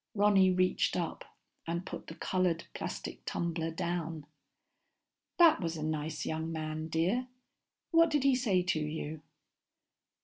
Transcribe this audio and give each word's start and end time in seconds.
Ronny 0.15 0.49
reached 0.49 0.97
up 0.97 1.23
and 1.67 1.85
put 1.85 2.07
the 2.07 2.15
colored 2.15 2.63
plastic 2.73 3.21
tumbler 3.23 3.69
down. 3.69 4.25
"That 5.37 5.61
was 5.61 5.77
a 5.77 5.83
nice 5.83 6.25
young 6.25 6.51
man, 6.51 6.87
dear. 6.87 7.27
What 7.91 8.09
did 8.09 8.23
he 8.23 8.33
say 8.33 8.63
to 8.63 8.79
you?" 8.79 9.21